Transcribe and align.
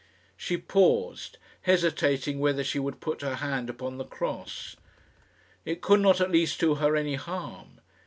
She 0.35 0.57
paused, 0.57 1.37
hesitating 1.61 2.39
whether 2.39 2.63
she 2.63 2.79
would 2.79 3.01
put 3.01 3.21
her 3.21 3.35
hand 3.35 3.69
upon 3.69 3.99
the 3.99 4.03
cross. 4.03 4.75
It 5.63 5.81
could 5.83 5.99
not 5.99 6.19
at 6.19 6.31
least 6.31 6.59
do 6.59 6.73
her 6.73 6.95
any 6.95 7.13
harm. 7.13 7.79